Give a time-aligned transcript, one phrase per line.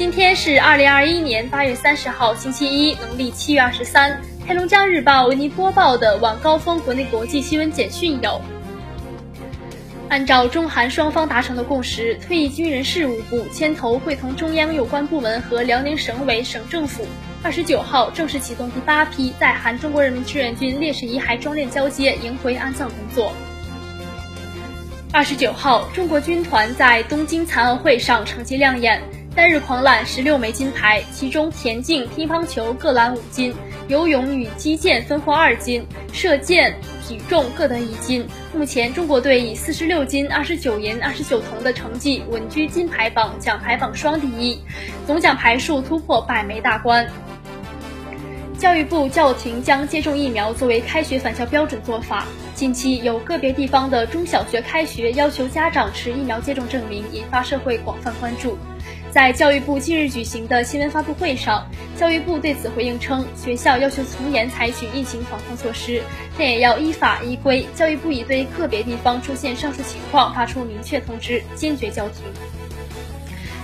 [0.00, 4.18] 今天是二零二一年八月三十号，星期一，农历七月二十三。
[4.48, 8.40] 黑龙江日报为您播报的晚高峰国内国际新闻简讯有：
[10.08, 17.06] 按照中韩双方达成的共识，退役军人事务部牵头会同中央有关部门和辽宁省委省政府，
[17.42, 23.34] 二十九号正式启动第八批在韩中国人民志愿军烈士遗骸装殓交接、迎回安葬工作。
[25.12, 28.98] 二十九号，中国军团在东京残奥会上成绩亮眼。
[29.40, 33.54] 单日狂揽十六枚金牌，其中田径、乒乓球各揽五金，
[33.88, 35.82] 游泳与击剑分获二金，
[36.12, 38.26] 射箭、体重各得一金。
[38.54, 44.60] 目前，中国队以四十六金、二十九银、二十九铜的成绩稳居金牌榜、奖牌榜双第一，
[45.06, 47.08] 总奖牌数突破百枚大关。
[48.58, 52.26] 教育部叫停将接种疫苗作为开学返校标准做法。
[52.54, 58.58] 近期有个别地方的中小学开学要求家长持疫苗接种证明，引发社会广泛关注。
[59.10, 66.00] 在教育部近日举行的新闻发布会上，教育部对此回应称，学校要求从严采取疫情防控措施，
[66.38, 67.66] 但也要依法依规。
[67.74, 72.22] 教育部已对个别地方出现上述情况发出明确通知，坚决叫停。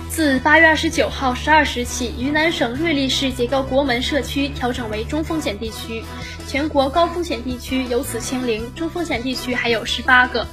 [0.09, 6.03] 自八月二十九号十二时起，云南省瑞丽市结构国门社区调整为中风险地区，
[6.45, 10.45] 全国高风险地区由此清零，中风险地区还有十八个。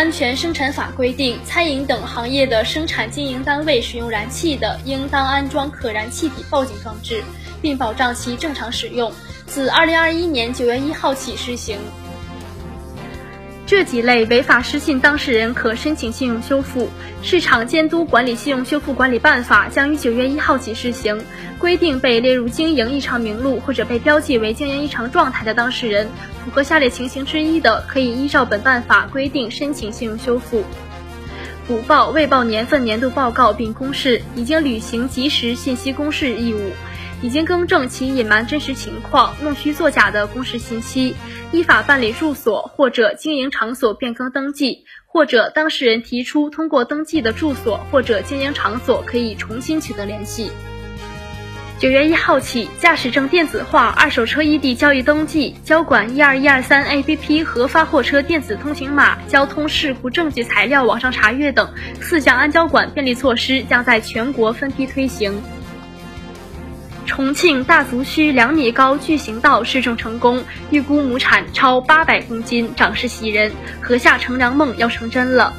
[0.00, 7.22] 安全生产法规定，餐饮等行业的生产经营单位使用燃气的，应当安装可燃气体报警装置，
[7.60, 9.12] 并保障其正常使用。
[9.46, 11.78] 自二零二一年九月一号起施行。
[13.70, 16.88] 这几类违法失信当事人可申请信用修复。
[17.22, 21.24] 市场监督管理信用修复管理办法将于九月一号起施行，
[21.56, 26.08] 规定被列入经营异常名录或者被标记为经营异常状态的当事人，
[26.44, 30.64] 符合下列情形之一的，可以依照本办法规定申请信用修复：
[31.68, 36.72] 补报未报年份年度报告并公示，已经履行及时信息公示义务。
[37.22, 41.14] 已经更正其隐瞒真实情况、弄虚作假的公示信息，
[41.52, 50.50] 依法办理住所或者经营场所变更登记，或者当事人提出通过登记的住所或者经营场所可以重新取得联系。
[51.78, 65.42] 九月一号起，驾驶证电子化、二手车异地交易登记、交管一二一二三 APP 核发货车电子通行码、交通事故证据材料网上查阅等四项安交管便利措施将在全国分批推行。
[67.20, 75.52] 重庆大足区两米高巨型稻试种成功，预估亩产超八百公斤，长势喜人，禾下乘凉梦要成真了。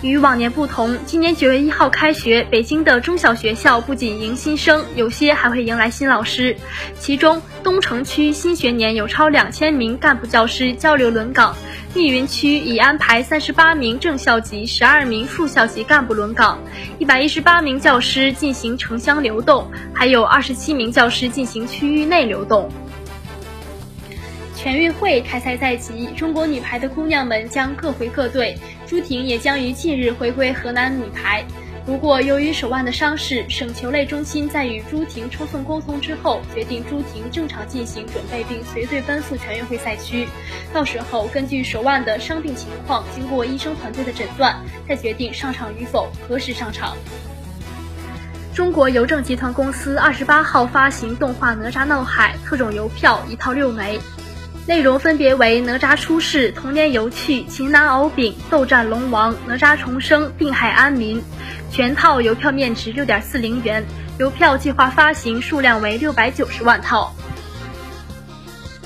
[0.00, 6.56] 与往年不同，今年九月一号开学，北京的中小学校不仅迎新生，有些还会迎来新老师。
[7.00, 11.56] 其中，东城区新学年有超两千名干部教师交流轮岗。
[11.94, 16.60] 密云区已安排三十八名正校级、十二名副校级干部轮岗，
[17.00, 22.70] 一百一十八名教师进行城乡流动，还有二十七名教师进行区域内流动。
[24.54, 28.56] 全运会开赛在即，中国女排的姑娘们将各回各队，
[28.88, 31.44] 朱婷也将于近日回归河南女排。
[31.84, 40.26] 不过，由于手腕的伤势，省球类中心在与朱婷充分沟通之后，决定朱婷正常进行准备，并随队奔赴全运会赛区。
[40.72, 44.56] 到时候，根据手腕的伤病情况，经过医生团队的诊断，
[44.88, 46.96] 再决定上场与否，何时上场。
[48.54, 54.00] 中国邮政集团公司二十八号发行动画《哪吒闹海》特种邮票一套六枚。
[54.68, 61.22] 内容分别为哪吒出世、童年游趣、擒拿敖丙、斗战龙王、哪吒重生、定海安民。
[61.70, 63.82] 全套邮票面值六点四零元，
[64.18, 67.14] 邮票计划发行数量为六百九十万套。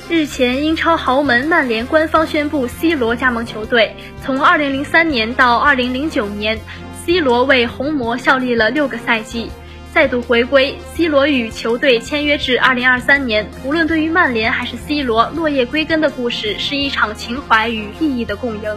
[0.09, 6.61] 日前，英超豪门曼联官方宣布 C 罗加盟球队，从二零零三年到二零零九年
[7.05, 9.51] ，C 罗为红魔效力了六个赛季。
[9.93, 13.47] 再度回归，C 罗与球队签约至二零二三年。
[13.63, 18.77] 无论对于曼联还是 C 罗，落叶归根的故事是一场情怀与利益的共赢。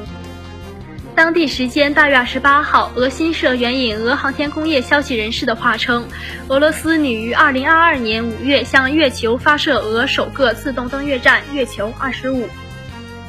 [1.16, 6.06] 当地时间八月二十八号，俄新社援引俄航天工业消息人士的话称，
[6.50, 12.50] 俄罗斯拟于二零二二年五月向月球发射俄首个自动登月站“月球二十五”。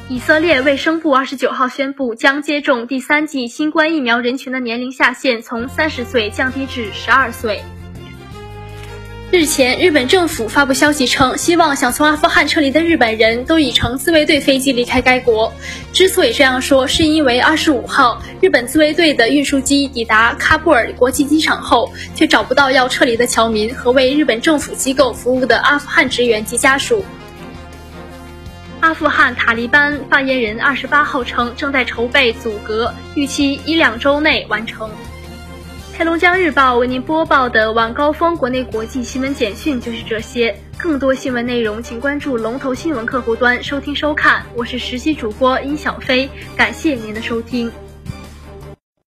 [0.09, 7.61] 以色列卫生部二十九号宣布，将接种第三剂新冠疫苗人群的年龄下限从三十岁降低至十二岁。
[9.29, 15.51] 日前，日本政府发布消息称，希望想从阿富汗撤离的日本人都已乘自卫队飞机离开该国。
[15.91, 27.03] 之所以这样说，是因为二十五号，日本自卫队的运输机抵达喀布尔国际机场后，却找不到要撤离的侨民和为日本政府机构服务的阿富汗职员及家属。
[28.79, 34.89] 阿富汗塔利班发言人二十八号称，正在筹备阻隔，预期一两周内完成。
[35.97, 40.55] 黑龙江日报为您播报的晚高峰国内国际新闻简讯就是这些。
[40.77, 44.45] 更多新闻内容，请关注龙头新闻客户端收听收看。
[44.53, 47.71] 我是实习主播殷小飞，感谢您的收听。